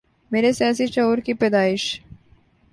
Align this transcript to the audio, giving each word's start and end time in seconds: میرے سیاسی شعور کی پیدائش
میرے 0.31 0.51
سیاسی 0.53 0.87
شعور 0.87 1.17
کی 1.17 1.33
پیدائش 1.33 2.01